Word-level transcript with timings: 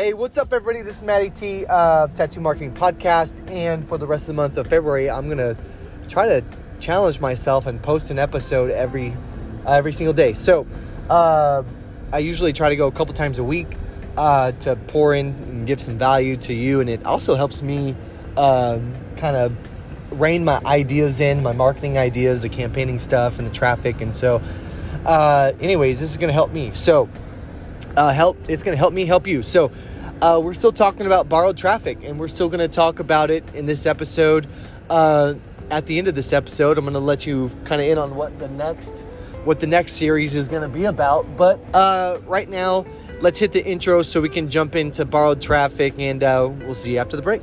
Hey, 0.00 0.14
what's 0.14 0.38
up, 0.38 0.50
everybody? 0.50 0.80
This 0.80 0.96
is 0.96 1.02
Matty 1.02 1.28
T, 1.28 1.66
uh, 1.68 2.06
Tattoo 2.06 2.40
Marketing 2.40 2.72
Podcast. 2.72 3.46
And 3.50 3.86
for 3.86 3.98
the 3.98 4.06
rest 4.06 4.22
of 4.22 4.28
the 4.28 4.32
month 4.32 4.56
of 4.56 4.66
February, 4.66 5.10
I'm 5.10 5.26
going 5.26 5.36
to 5.36 5.54
try 6.08 6.26
to 6.26 6.42
challenge 6.78 7.20
myself 7.20 7.66
and 7.66 7.82
post 7.82 8.10
an 8.10 8.18
episode 8.18 8.70
every 8.70 9.14
uh, 9.66 9.72
every 9.72 9.92
single 9.92 10.14
day. 10.14 10.32
So 10.32 10.66
uh, 11.10 11.64
I 12.14 12.18
usually 12.20 12.54
try 12.54 12.70
to 12.70 12.76
go 12.76 12.86
a 12.86 12.90
couple 12.90 13.12
times 13.12 13.38
a 13.38 13.44
week 13.44 13.76
uh, 14.16 14.52
to 14.52 14.74
pour 14.86 15.12
in 15.12 15.26
and 15.26 15.66
give 15.66 15.82
some 15.82 15.98
value 15.98 16.38
to 16.38 16.54
you. 16.54 16.80
And 16.80 16.88
it 16.88 17.04
also 17.04 17.34
helps 17.34 17.60
me 17.60 17.94
um, 18.38 18.94
kind 19.18 19.36
of 19.36 19.54
rein 20.12 20.46
my 20.46 20.62
ideas 20.64 21.20
in, 21.20 21.42
my 21.42 21.52
marketing 21.52 21.98
ideas, 21.98 22.40
the 22.40 22.48
campaigning 22.48 22.98
stuff, 22.98 23.38
and 23.38 23.46
the 23.46 23.52
traffic. 23.52 24.00
And 24.00 24.16
so, 24.16 24.40
uh, 25.04 25.52
anyways, 25.60 26.00
this 26.00 26.08
is 26.08 26.16
going 26.16 26.28
to 26.28 26.32
help 26.32 26.52
me. 26.52 26.70
So, 26.72 27.06
uh, 27.96 28.12
help. 28.12 28.38
It's 28.48 28.62
going 28.62 28.74
to 28.74 28.78
help 28.78 28.92
me 28.92 29.04
help 29.04 29.26
you. 29.26 29.42
So, 29.42 29.70
uh, 30.22 30.40
we're 30.42 30.52
still 30.52 30.72
talking 30.72 31.06
about 31.06 31.28
borrowed 31.28 31.56
traffic, 31.56 31.98
and 32.02 32.18
we're 32.18 32.28
still 32.28 32.48
going 32.48 32.60
to 32.60 32.68
talk 32.68 33.00
about 33.00 33.30
it 33.30 33.44
in 33.54 33.66
this 33.66 33.86
episode. 33.86 34.46
Uh, 34.90 35.34
at 35.70 35.86
the 35.86 35.98
end 35.98 36.08
of 36.08 36.14
this 36.14 36.32
episode, 36.32 36.76
I'm 36.76 36.84
going 36.84 36.94
to 36.94 37.00
let 37.00 37.26
you 37.26 37.50
kind 37.64 37.80
of 37.80 37.86
in 37.88 37.96
on 37.96 38.14
what 38.14 38.38
the 38.38 38.48
next 38.48 39.06
what 39.44 39.60
the 39.60 39.66
next 39.66 39.94
series 39.94 40.34
is 40.34 40.48
going 40.48 40.62
to 40.62 40.68
be 40.68 40.84
about. 40.84 41.36
But 41.36 41.58
uh, 41.72 42.18
right 42.26 42.48
now, 42.48 42.84
let's 43.20 43.38
hit 43.38 43.52
the 43.52 43.64
intro 43.64 44.02
so 44.02 44.20
we 44.20 44.28
can 44.28 44.50
jump 44.50 44.76
into 44.76 45.04
borrowed 45.06 45.40
traffic, 45.40 45.94
and 45.98 46.22
uh, 46.22 46.50
we'll 46.60 46.74
see 46.74 46.92
you 46.92 46.98
after 46.98 47.16
the 47.16 47.22
break. 47.22 47.40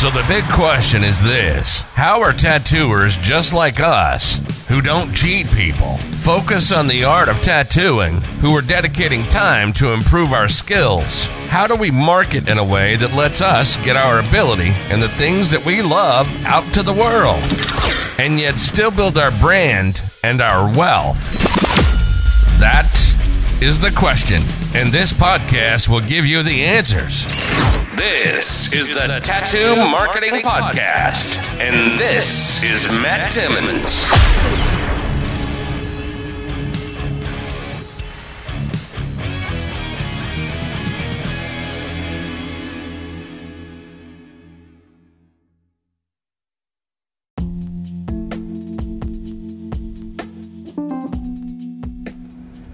So 0.00 0.08
the 0.08 0.24
big 0.26 0.48
question 0.48 1.04
is 1.04 1.22
this 1.22 1.82
How 1.92 2.22
are 2.22 2.32
tattooers 2.32 3.18
just 3.18 3.52
like 3.52 3.80
us, 3.80 4.40
who 4.66 4.80
don't 4.80 5.14
cheat 5.14 5.52
people, 5.52 5.98
focus 6.24 6.72
on 6.72 6.86
the 6.86 7.04
art 7.04 7.28
of 7.28 7.42
tattooing, 7.42 8.22
who 8.40 8.56
are 8.56 8.62
dedicating 8.62 9.24
time 9.24 9.74
to 9.74 9.92
improve 9.92 10.32
our 10.32 10.48
skills? 10.48 11.26
How 11.48 11.66
do 11.66 11.76
we 11.76 11.90
market 11.90 12.48
in 12.48 12.56
a 12.56 12.64
way 12.64 12.96
that 12.96 13.12
lets 13.12 13.42
us 13.42 13.76
get 13.84 13.94
our 13.94 14.20
ability 14.20 14.70
and 14.88 15.02
the 15.02 15.10
things 15.10 15.50
that 15.50 15.66
we 15.66 15.82
love 15.82 16.34
out 16.46 16.72
to 16.72 16.82
the 16.82 16.94
world? 16.94 17.44
And 18.18 18.40
yet 18.40 18.58
still 18.58 18.90
build 18.90 19.18
our 19.18 19.30
brand 19.30 20.02
and 20.24 20.40
our 20.40 20.64
wealth? 20.74 21.30
That 22.58 22.90
is 23.60 23.80
the 23.80 23.90
question, 23.90 24.40
and 24.74 24.90
this 24.90 25.12
podcast 25.12 25.90
will 25.90 26.00
give 26.00 26.24
you 26.24 26.42
the 26.42 26.64
answers. 26.64 27.26
This 28.00 28.72
is 28.72 28.88
the 28.88 29.20
Tattoo 29.22 29.76
Marketing 29.76 30.36
Podcast, 30.36 31.46
and 31.60 31.98
this 31.98 32.64
is 32.64 32.90
Matt 32.98 33.30
Timmons. 33.30 34.89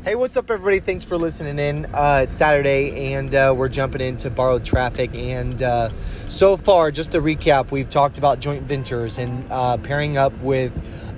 Hey, 0.06 0.14
what's 0.14 0.36
up, 0.36 0.48
everybody? 0.52 0.78
Thanks 0.78 1.04
for 1.04 1.18
listening 1.18 1.58
in. 1.58 1.92
Uh, 1.92 2.20
it's 2.22 2.32
Saturday, 2.32 3.12
and 3.12 3.34
uh, 3.34 3.52
we're 3.58 3.68
jumping 3.68 4.00
into 4.00 4.30
borrowed 4.30 4.64
traffic. 4.64 5.12
And 5.12 5.60
uh, 5.60 5.90
so 6.28 6.56
far, 6.56 6.92
just 6.92 7.10
to 7.10 7.20
recap, 7.20 7.72
we've 7.72 7.88
talked 7.88 8.16
about 8.16 8.38
joint 8.38 8.62
ventures 8.62 9.18
and 9.18 9.44
uh, 9.50 9.76
pairing 9.78 10.16
up 10.16 10.32
with 10.42 10.72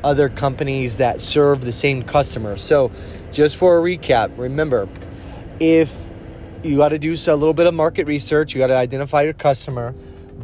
other 0.04 0.30
companies 0.30 0.96
that 0.96 1.20
serve 1.20 1.60
the 1.60 1.70
same 1.70 2.02
customer. 2.02 2.56
So, 2.56 2.90
just 3.30 3.58
for 3.58 3.78
a 3.78 3.82
recap, 3.82 4.32
remember 4.38 4.88
if 5.60 5.94
you 6.62 6.78
got 6.78 6.88
to 6.88 6.98
do 6.98 7.12
a 7.12 7.36
little 7.36 7.52
bit 7.52 7.66
of 7.66 7.74
market 7.74 8.06
research, 8.06 8.54
you 8.54 8.58
got 8.58 8.68
to 8.68 8.76
identify 8.76 9.20
your 9.20 9.34
customer, 9.34 9.94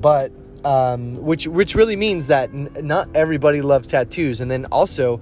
but 0.03 0.31
um, 0.67 1.17
which 1.17 1.47
which 1.47 1.75
really 1.75 1.97
means 1.97 2.27
that 2.27 2.51
n- 2.51 2.69
not 2.83 3.09
everybody 3.15 3.63
loves 3.63 3.89
tattoos, 3.89 4.43
and 4.43 4.51
then 4.51 4.67
also 4.67 5.19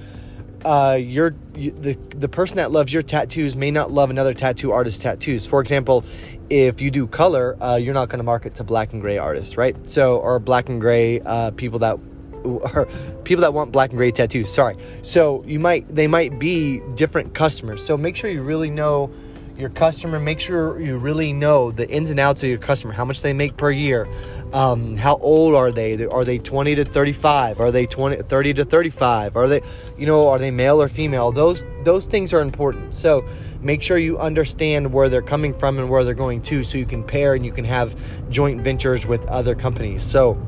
uh, 0.65 0.99
your 1.01 1.35
you, 1.55 1.71
the 1.73 1.95
the 2.17 2.29
person 2.29 2.57
that 2.57 2.71
loves 2.71 2.93
your 2.93 3.03
tattoos 3.03 3.57
may 3.57 3.71
not 3.71 3.91
love 3.91 4.11
another 4.11 4.35
tattoo 4.35 4.73
artist's 4.73 5.03
tattoos. 5.03 5.47
For 5.47 5.61
example, 5.61 6.05
if 6.51 6.81
you 6.81 6.91
do 6.91 7.07
color, 7.07 7.57
uh, 7.61 7.77
you're 7.77 7.95
not 7.95 8.09
going 8.09 8.19
to 8.19 8.25
market 8.25 8.55
to 8.57 8.65
black 8.65 8.93
and 8.93 9.01
gray 9.01 9.19
artists, 9.19 9.57
right? 9.57 9.77
So 9.89 10.19
or 10.19 10.39
black 10.39 10.69
and 10.69 10.81
gray 10.81 11.21
uh, 11.21 11.51
people 11.53 11.79
that 11.81 11.99
or 12.45 12.89
people 13.25 13.43
that 13.43 13.55
want 13.55 13.73
black 13.73 13.91
and 13.91 13.99
gray 13.99 14.11
tattoos. 14.11 14.53
Sorry. 14.53 14.77
So 15.03 15.45
you 15.47 15.59
might 15.59 15.89
they 15.89 16.07
might 16.07 16.39
be 16.39 16.81
different 16.95 17.35
customers. 17.35 17.85
So 17.85 17.97
make 17.97 18.17
sure 18.17 18.31
you 18.31 18.43
really 18.43 18.71
know 18.71 19.13
your 19.57 19.71
customer. 19.71 20.19
Make 20.19 20.41
sure 20.41 20.81
you 20.81 20.99
really 20.99 21.33
know 21.33 21.71
the 21.71 21.89
ins 21.89 22.11
and 22.11 22.19
outs 22.19 22.43
of 22.43 22.49
your 22.49 22.59
customer, 22.59 22.93
how 22.93 23.05
much 23.05 23.23
they 23.23 23.33
make 23.33 23.57
per 23.57 23.71
year, 23.71 24.09
um, 24.53 24.97
how 24.97 25.17
old 25.19 25.55
are 25.55 25.71
they? 25.71 26.05
Are 26.07 26.25
they 26.25 26.39
20 26.39 26.75
to 26.77 26.85
35? 26.85 27.61
Are 27.61 27.71
they 27.71 27.87
20, 27.87 28.23
30 28.23 28.55
to 28.55 28.65
35? 28.65 29.37
Are 29.37 29.49
they, 29.49 29.61
you 29.99 30.07
know, 30.07 30.29
are 30.29 30.39
they 30.39 30.51
male 30.51 30.81
or 30.81 30.89
female? 30.89 31.33
Those 31.33 31.65
those 31.85 32.07
things 32.07 32.33
are 32.33 32.41
important. 32.41 32.95
So 32.95 33.25
make 33.61 33.83
sure 33.83 33.99
you 33.99 34.19
understand 34.19 34.93
where 34.93 35.09
they're 35.09 35.23
coming 35.23 35.57
from 35.59 35.79
and 35.79 35.89
where 35.89 36.05
they're 36.05 36.15
going 36.15 36.43
to, 36.43 36.65
so 36.65 36.79
you 36.79 36.87
can 36.87 37.05
pair 37.05 37.35
and 37.35 37.45
you 37.45 37.53
can 37.53 37.65
have 37.65 37.95
joint 38.31 38.63
ventures 38.63 39.07
with 39.07 39.27
other 39.27 39.55
companies. 39.55 40.03
So. 40.03 40.41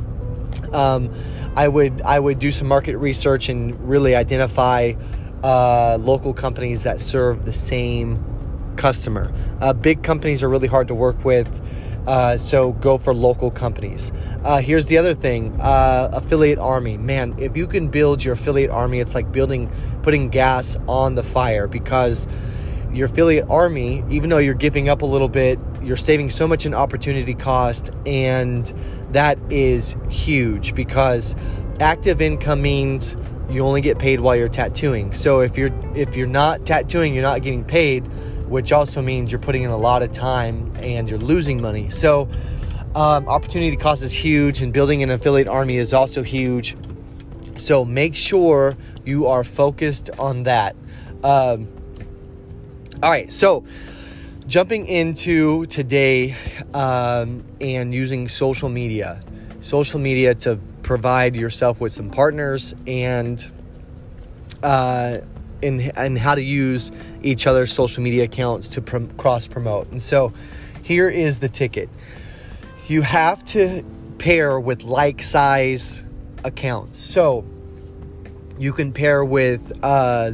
Um, 0.73 1.13
I 1.57 1.69
would 1.69 2.03
I 2.03 2.19
would 2.19 2.41
do 2.41 2.51
some 2.51 2.67
market 2.67 2.97
research 2.97 3.49
and 3.49 3.79
really 3.89 4.17
identify 4.17 4.95
uh, 5.45 5.99
local 6.01 6.35
companies 6.35 6.83
that 6.83 7.01
serve 7.01 7.45
the 7.45 7.53
same 7.53 8.25
customer. 8.77 9.33
Uh, 9.61 9.73
big 9.73 10.03
companies 10.03 10.43
are 10.43 10.49
really 10.49 10.69
hard 10.69 10.89
to 10.89 10.95
work 10.95 11.25
with, 11.25 11.61
uh, 12.07 12.37
so 12.37 12.73
go 12.73 12.99
for 12.99 13.15
local 13.15 13.51
companies. 13.51 14.13
Uh, 14.45 14.61
here's 14.61 14.87
the 14.87 14.99
other 14.99 15.15
thing 15.15 15.59
uh, 15.61 16.11
affiliate 16.13 16.59
army. 16.59 16.99
Man, 16.99 17.35
if 17.39 17.57
you 17.57 17.67
can 17.67 17.89
build 17.89 18.23
your 18.23 18.35
affiliate 18.35 18.71
army, 18.71 19.01
it's 19.01 19.15
like 19.15 19.33
building, 19.33 19.71
putting 20.03 20.29
gas 20.29 20.77
on 20.87 21.15
the 21.15 21.23
fire 21.23 21.67
because 21.67 22.29
your 22.93 23.07
affiliate 23.07 23.49
army, 23.49 24.05
even 24.11 24.31
though 24.31 24.39
you're 24.39 24.55
giving 24.55 24.89
up 24.89 25.03
a 25.03 25.07
little 25.07 25.29
bit, 25.29 25.59
you're 25.83 25.97
saving 25.97 26.31
so 26.31 26.47
much 26.47 26.65
in 26.65 26.75
opportunity 26.75 27.35
cost, 27.35 27.91
and 28.07 28.73
that 29.11 29.39
is 29.51 29.97
huge 30.09 30.75
because 30.75 31.35
active 31.81 32.21
income 32.21 32.63
means 32.63 33.17
you 33.51 33.65
only 33.65 33.81
get 33.81 33.99
paid 33.99 34.21
while 34.21 34.37
you're 34.37 34.49
tattooing. 34.49 35.13
So 35.13 35.41
if 35.41 35.59
you're 35.59 35.73
if 35.95 36.17
you're 36.17 36.27
not 36.27 36.65
tattooing, 36.65 37.15
you're 37.15 37.23
not 37.23 37.43
getting 37.43 37.65
paid 37.65 38.09
which 38.49 38.73
also 38.73 39.03
means 39.03 39.33
you're 39.33 39.41
putting 39.41 39.63
in 39.63 39.71
a 39.71 39.77
lot 39.77 40.03
of 40.03 40.13
time 40.13 40.73
and 40.77 41.09
you're 41.09 41.19
losing 41.19 41.61
money. 41.61 41.91
So, 41.91 42.29
um, 42.95 43.29
opportunity 43.29 43.77
cost 43.77 44.03
is 44.03 44.13
huge, 44.13 44.63
and 44.63 44.73
building 44.73 45.03
an 45.03 45.11
affiliate 45.11 45.49
army 45.49 45.77
is 45.77 45.93
also 45.93 46.23
huge. 46.23 46.77
So, 47.57 47.85
make 47.85 48.15
sure 48.15 48.77
you 49.05 49.27
are 49.27 49.45
focused 49.45 50.11
on 50.19 50.45
that. 50.45 50.77
Um, 51.23 51.69
all 53.03 53.11
right, 53.11 53.33
so 53.33 53.65
jumping 54.47 54.87
into 54.87 55.67
today 55.67 56.35
um, 56.73 57.45
and 57.61 57.95
using 57.95 58.29
social 58.29 58.69
media, 58.69 59.21
social 59.61 59.99
media 59.99 60.35
to 60.37 60.59
provide 60.83 61.35
yourself 61.35 61.81
with 61.81 61.93
some 61.93 62.11
partners 62.11 62.75
and 62.87 63.51
uh, 64.63 65.19
in 65.65 65.81
and 65.97 66.19
how 66.19 66.35
to 66.35 66.43
use 66.43 66.93
each 67.23 67.47
other's 67.47 67.73
social 67.73 68.03
media 68.03 68.25
accounts 68.25 68.69
to 68.69 68.83
prom- 68.83 69.11
cross 69.17 69.47
promote. 69.49 69.91
And 69.91 70.03
so 70.03 70.33
here 70.83 71.09
is 71.09 71.41
the 71.41 71.49
ticket. 71.49 71.89
You 72.87 73.03
have 73.03 73.45
to 73.47 73.83
pair 74.19 74.61
with 74.61 74.85
like 74.85 75.23
size 75.23 76.05
accounts. 76.45 76.99
So 76.99 77.45
you 78.59 78.73
can 78.73 78.93
pair 78.93 79.25
with 79.25 79.61
uh, 79.83 80.33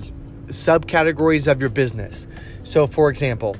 subcategories 0.48 1.50
of 1.50 1.60
your 1.60 1.70
business. 1.70 2.26
So, 2.62 2.86
for 2.86 3.08
example, 3.08 3.56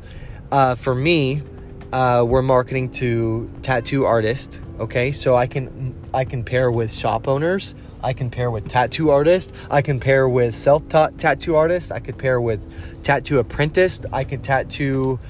uh, 0.53 0.75
for 0.75 0.95
me, 0.95 1.43
uh, 1.93 2.25
we're 2.27 2.43
marketing 2.43 2.91
to 2.91 3.51
tattoo 3.63 4.05
artists. 4.05 4.61
Okay, 4.79 5.13
so 5.13 5.37
I 5.37 5.47
can 5.47 5.95
I 6.15 6.25
can 6.25 6.45
pair 6.45 6.71
with 6.71 6.93
shop 6.93 7.29
owners. 7.29 7.75
I 8.03 8.13
can 8.13 8.31
pair 8.31 8.51
with 8.51 8.69
tattoo 8.69 9.11
artist. 9.11 9.53
I 9.71 9.83
can 9.83 10.01
pair 10.01 10.29
with 10.29 10.55
self-taught 10.55 11.19
tattoo 11.19 11.57
artist. 11.57 11.93
I 11.93 12.01
could 12.01 12.17
pair 12.17 12.41
with 12.41 12.61
tattoo 13.03 13.39
apprentice. 13.39 14.01
I 14.13 14.25
could 14.25 14.43
tattoo 14.43 15.21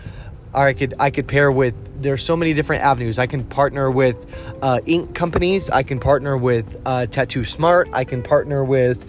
or 0.55 0.67
I 0.67 0.73
could 0.73 0.95
I 0.99 1.11
could 1.11 1.29
pair 1.29 1.51
with 1.51 1.75
there's 2.03 2.23
so 2.23 2.37
many 2.37 2.55
different 2.55 2.83
avenues. 2.83 3.19
I 3.19 3.27
can 3.27 3.45
partner 3.45 3.91
with 3.91 4.27
uh, 4.63 4.81
ink 4.87 5.15
companies. 5.15 5.69
I 5.71 5.83
can 5.83 6.01
partner 6.01 6.37
with 6.37 6.81
uh, 6.87 7.07
Tattoo 7.07 7.45
Smart. 7.45 7.89
I 7.93 8.05
can 8.05 8.23
partner 8.23 8.65
with 8.65 9.05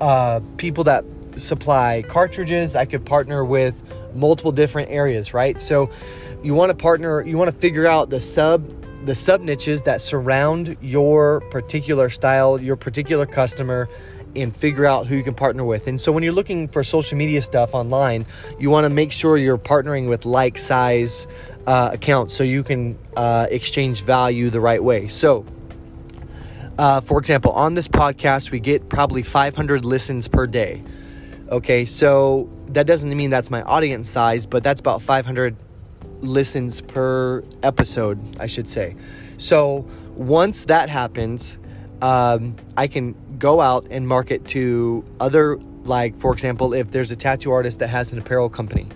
uh, 0.00 0.40
people 0.58 0.84
that 0.84 1.04
supply 1.36 2.02
cartridges. 2.06 2.76
I 2.76 2.84
could 2.84 3.04
partner 3.04 3.44
with 3.44 3.74
multiple 4.14 4.52
different 4.52 4.90
areas, 4.90 5.32
right? 5.32 5.58
So 5.60 5.90
you 6.44 6.54
want 6.54 6.70
to 6.70 6.76
partner. 6.76 7.24
You 7.24 7.38
want 7.38 7.50
to 7.50 7.56
figure 7.56 7.86
out 7.86 8.10
the 8.10 8.20
sub 8.20 8.70
the 9.06 9.14
sub 9.14 9.42
niches 9.42 9.82
that 9.82 10.00
surround 10.00 10.78
your 10.80 11.40
particular 11.50 12.08
style, 12.08 12.58
your 12.58 12.76
particular 12.76 13.26
customer, 13.26 13.88
and 14.34 14.56
figure 14.56 14.86
out 14.86 15.06
who 15.06 15.14
you 15.16 15.22
can 15.22 15.34
partner 15.34 15.62
with. 15.62 15.86
And 15.86 16.00
so 16.00 16.10
when 16.10 16.22
you're 16.22 16.32
looking 16.32 16.68
for 16.68 16.82
social 16.82 17.18
media 17.18 17.42
stuff 17.42 17.74
online, 17.74 18.24
you 18.58 18.70
want 18.70 18.84
to 18.84 18.90
make 18.90 19.12
sure 19.12 19.36
you're 19.36 19.58
partnering 19.58 20.08
with 20.08 20.24
like 20.24 20.56
size 20.56 21.26
uh, 21.66 21.90
accounts 21.92 22.34
so 22.34 22.44
you 22.44 22.62
can 22.62 22.98
uh, 23.16 23.46
exchange 23.50 24.02
value 24.02 24.48
the 24.48 24.60
right 24.60 24.82
way. 24.82 25.06
So, 25.08 25.44
uh, 26.78 27.02
for 27.02 27.18
example, 27.18 27.52
on 27.52 27.74
this 27.74 27.88
podcast, 27.88 28.50
we 28.50 28.58
get 28.58 28.88
probably 28.88 29.22
500 29.22 29.84
listens 29.84 30.28
per 30.28 30.46
day. 30.46 30.82
Okay, 31.50 31.84
so 31.84 32.48
that 32.68 32.86
doesn't 32.86 33.14
mean 33.14 33.28
that's 33.28 33.50
my 33.50 33.62
audience 33.62 34.08
size, 34.08 34.46
but 34.46 34.64
that's 34.64 34.80
about 34.80 35.02
500 35.02 35.54
listens 36.20 36.80
per 36.80 37.42
episode, 37.62 38.18
I 38.40 38.46
should 38.46 38.68
say. 38.68 38.96
So 39.38 39.86
once 40.14 40.64
that 40.64 40.88
happens, 40.88 41.58
um, 42.02 42.56
I 42.76 42.86
can 42.86 43.14
go 43.38 43.60
out 43.60 43.86
and 43.90 44.06
market 44.06 44.46
to 44.48 45.04
other, 45.20 45.56
like, 45.84 46.18
for 46.18 46.32
example, 46.32 46.74
if 46.74 46.90
there's 46.90 47.10
a 47.10 47.16
tattoo 47.16 47.52
artist 47.52 47.78
that 47.80 47.88
has 47.88 48.12
an 48.12 48.18
apparel 48.18 48.48
company, 48.48 48.86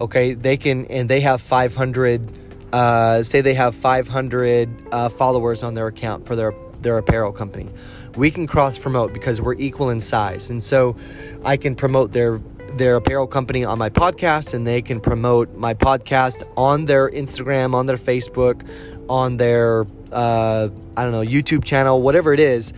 okay, 0.00 0.34
they 0.34 0.56
can, 0.56 0.86
and 0.86 1.08
they 1.08 1.20
have 1.20 1.42
500, 1.42 2.38
uh, 2.72 3.22
say 3.22 3.40
they 3.40 3.54
have 3.54 3.74
500 3.74 4.68
uh, 4.92 5.08
followers 5.08 5.62
on 5.62 5.74
their 5.74 5.86
account 5.86 6.26
for 6.26 6.36
their, 6.36 6.52
their 6.80 6.98
apparel 6.98 7.32
company. 7.32 7.68
We 8.16 8.30
can 8.30 8.46
cross 8.46 8.78
promote 8.78 9.12
because 9.12 9.40
we're 9.40 9.54
equal 9.54 9.90
in 9.90 10.00
size. 10.00 10.50
And 10.50 10.62
so 10.62 10.96
I 11.44 11.56
can 11.56 11.76
promote 11.76 12.12
their 12.12 12.40
their 12.76 12.96
apparel 12.96 13.26
company 13.26 13.64
on 13.64 13.78
my 13.78 13.90
podcast 13.90 14.54
and 14.54 14.66
they 14.66 14.82
can 14.82 15.00
promote 15.00 15.54
my 15.56 15.74
podcast 15.74 16.42
on 16.56 16.84
their 16.86 17.10
Instagram, 17.10 17.74
on 17.74 17.86
their 17.86 17.98
Facebook, 17.98 18.66
on 19.08 19.36
their 19.36 19.86
uh, 20.12 20.68
I 20.96 21.02
don't 21.02 21.12
know 21.12 21.22
YouTube 21.22 21.64
channel, 21.64 22.02
whatever 22.02 22.32
it 22.32 22.40
is. 22.40 22.72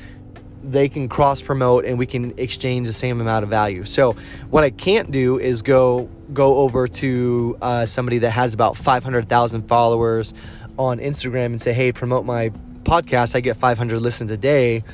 They 0.64 0.88
can 0.88 1.08
cross 1.08 1.42
promote 1.42 1.84
and 1.84 1.98
we 1.98 2.06
can 2.06 2.38
exchange 2.38 2.86
the 2.86 2.92
same 2.92 3.20
amount 3.20 3.42
of 3.42 3.50
value. 3.50 3.84
So 3.84 4.14
what 4.50 4.64
I 4.64 4.70
can't 4.70 5.10
do 5.10 5.38
is 5.38 5.62
go 5.62 6.08
go 6.32 6.56
over 6.58 6.88
to 6.88 7.58
uh, 7.60 7.86
somebody 7.86 8.18
that 8.18 8.30
has 8.30 8.54
about 8.54 8.76
five 8.76 9.02
hundred 9.02 9.28
thousand 9.28 9.68
followers 9.68 10.34
on 10.78 10.98
Instagram 10.98 11.46
and 11.46 11.60
say, 11.60 11.72
"Hey, 11.72 11.92
promote 11.92 12.24
my 12.24 12.50
podcast. 12.84 13.34
I 13.34 13.40
get 13.40 13.56
five 13.56 13.76
hundred 13.76 14.00
listens 14.00 14.30
a 14.30 14.36
day." 14.36 14.84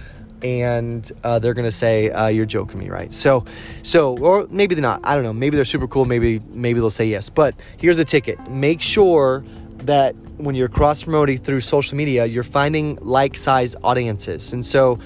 And 0.43 1.11
uh, 1.25 1.39
they're 1.39 1.55
gonna 1.55 1.71
say 1.71 2.11
uh, 2.11 2.29
you're 2.29 2.47
joking 2.47 2.79
me, 2.79 2.89
right? 2.89 3.13
So, 3.13 3.45
so 3.83 4.17
or 4.19 4.47
maybe 4.51 4.75
they're 4.75 4.83
not. 4.83 5.01
I 5.05 5.15
don't 5.15 5.25
know. 5.25 5.33
Maybe 5.33 5.57
they're 5.57 5.65
super 5.65 5.89
cool. 5.89 6.05
Maybe 6.05 6.41
maybe 6.51 6.81
they'll 6.81 6.91
say 6.91 7.07
yes. 7.07 7.29
But 7.29 7.55
here's 7.77 7.97
the 7.97 8.05
ticket: 8.05 8.51
make 8.51 8.81
sure 8.81 9.45
that 9.79 10.15
when 10.39 10.55
you're 10.55 10.69
cross 10.69 11.03
promoting 11.03 11.39
through 11.39 11.61
social 11.61 11.97
media, 11.97 12.25
you're 12.27 12.45
finding 12.45 12.97
like 13.01 13.37
size 13.37 13.75
audiences. 13.83 14.53
And 14.53 14.65
so, 14.65 14.99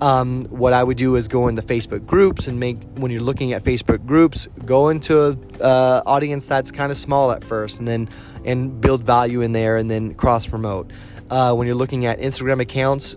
um, 0.00 0.46
what 0.46 0.72
I 0.72 0.82
would 0.82 0.96
do 0.96 1.16
is 1.16 1.28
go 1.28 1.48
into 1.48 1.62
Facebook 1.62 2.06
groups 2.06 2.46
and 2.46 2.58
make 2.58 2.78
when 2.94 3.10
you're 3.10 3.22
looking 3.22 3.52
at 3.52 3.64
Facebook 3.64 4.04
groups, 4.06 4.48
go 4.64 4.88
into 4.88 5.20
a 5.20 5.62
uh, 5.62 6.02
audience 6.06 6.46
that's 6.46 6.70
kind 6.70 6.90
of 6.90 6.98
small 6.98 7.30
at 7.32 7.44
first, 7.44 7.78
and 7.78 7.86
then 7.86 8.08
and 8.44 8.80
build 8.80 9.02
value 9.02 9.42
in 9.42 9.52
there, 9.52 9.76
and 9.76 9.90
then 9.90 10.14
cross 10.14 10.46
promote. 10.46 10.90
Uh, 11.30 11.54
when 11.54 11.66
you're 11.66 11.76
looking 11.76 12.06
at 12.06 12.18
Instagram 12.20 12.60
accounts, 12.60 13.16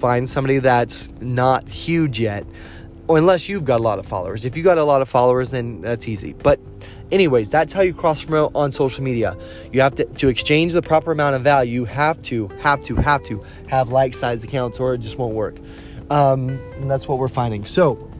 find 0.00 0.28
somebody 0.28 0.58
that's 0.58 1.12
not 1.20 1.68
huge 1.68 2.20
yet, 2.20 2.46
or 3.08 3.18
unless 3.18 3.48
you've 3.48 3.64
got 3.64 3.80
a 3.80 3.82
lot 3.82 3.98
of 3.98 4.06
followers. 4.06 4.44
If 4.44 4.56
you 4.56 4.62
got 4.62 4.78
a 4.78 4.84
lot 4.84 5.02
of 5.02 5.08
followers, 5.08 5.50
then 5.50 5.82
that's 5.82 6.08
easy. 6.08 6.32
But, 6.32 6.58
anyways, 7.12 7.48
that's 7.48 7.72
how 7.72 7.82
you 7.82 7.92
cross 7.92 8.24
promote 8.24 8.52
on 8.54 8.72
social 8.72 9.04
media. 9.04 9.36
You 9.72 9.80
have 9.82 9.94
to 9.96 10.04
to 10.04 10.28
exchange 10.28 10.72
the 10.72 10.82
proper 10.82 11.12
amount 11.12 11.36
of 11.36 11.42
value. 11.42 11.72
You 11.72 11.84
have 11.86 12.20
to, 12.22 12.48
have 12.60 12.82
to, 12.84 12.96
have 12.96 13.22
to 13.24 13.44
have 13.68 13.90
like 13.90 14.14
sized 14.14 14.44
accounts, 14.44 14.80
or 14.80 14.94
it 14.94 14.98
just 14.98 15.18
won't 15.18 15.34
work. 15.34 15.56
Um, 16.10 16.50
and 16.76 16.90
that's 16.90 17.08
what 17.08 17.18
we're 17.18 17.28
finding. 17.28 17.64
So, 17.64 18.10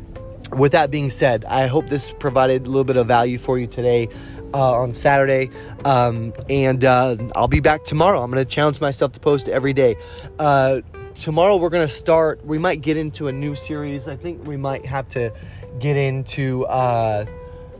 with 0.53 0.73
that 0.73 0.91
being 0.91 1.11
said, 1.11 1.45
I 1.47 1.67
hope 1.67 1.89
this 1.89 2.13
provided 2.13 2.67
a 2.67 2.69
little 2.69 2.85
bit 2.85 2.97
of 2.97 3.07
value 3.07 3.39
for 3.39 3.59
you 3.59 3.67
today. 3.67 4.09
Uh, 4.55 4.73
on 4.75 4.95
Saturday. 4.95 5.51
Um, 5.85 6.33
and 6.49 6.85
uh, 6.85 7.17
I'll 7.35 7.49
be 7.49 7.59
back 7.59 7.83
tomorrow. 7.83 8.23
I'm 8.23 8.31
going 8.31 8.45
to 8.45 8.49
challenge 8.49 8.81
myself 8.81 9.11
to 9.11 9.19
post 9.19 9.49
every 9.49 9.73
day. 9.73 9.97
Uh, 10.39 10.81
tomorrow 11.15 11.57
we're 11.57 11.71
going 11.71 11.87
to 11.87 11.93
start, 11.93 12.45
we 12.45 12.59
might 12.59 12.81
get 12.81 12.97
into 12.97 13.29
a 13.29 13.33
new 13.33 13.55
series. 13.55 14.09
I 14.09 14.17
think 14.17 14.47
we 14.47 14.57
might 14.57 14.85
have 14.87 15.09
to 15.11 15.33
get 15.79 15.97
into, 15.97 16.67
uh, 16.67 17.25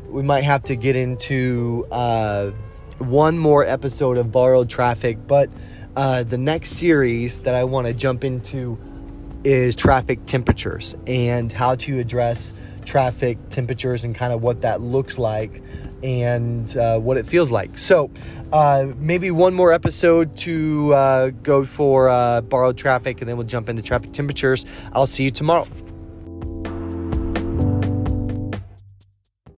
we 0.09 0.23
might 0.23 0.45
have 0.45 0.63
to 0.65 0.77
get 0.77 0.97
into 0.97 1.87
uh, 1.91 2.51
one 2.99 3.39
more 3.39 3.65
episode 3.65 4.19
of 4.19 4.31
Borrowed 4.31 4.71
Traffic. 4.71 5.19
But 5.27 5.51
uh, 5.97 6.23
the 6.23 6.39
next 6.39 6.73
series 6.73 7.41
that 7.41 7.55
I 7.55 7.65
want 7.65 7.87
to 7.87 7.93
jump 7.93 8.25
into 8.25 8.79
is 9.45 9.77
traffic 9.77 10.25
temperatures 10.27 10.97
and 11.07 11.53
how 11.53 11.75
to 11.75 11.99
address 11.99 12.53
traffic 12.87 13.39
temperatures 13.51 14.05
and 14.05 14.15
kind 14.15 14.33
of 14.33 14.43
what 14.43 14.63
that 14.63 14.81
looks 14.81 15.19
like 15.19 15.63
and 16.05 16.77
uh, 16.77 16.99
what 16.99 17.17
it 17.17 17.27
feels 17.27 17.51
like. 17.51 17.77
So, 17.79 18.11
uh, 18.53 18.93
maybe 18.99 19.31
one 19.31 19.55
more 19.55 19.73
episode 19.73 20.37
to 20.37 20.93
uh, 20.95 21.31
go 21.43 21.65
for 21.65 22.11
uh, 22.11 22.43
borrowed 22.43 22.77
traffic, 22.77 23.21
and 23.21 23.29
then 23.29 23.37
we'll 23.37 23.47
jump 23.47 23.69
into 23.69 23.83
traffic 23.83 24.13
temperatures. 24.13 24.67
I'll 24.93 25.07
see 25.07 25.25
you 25.25 25.31
tomorrow. 25.31 25.67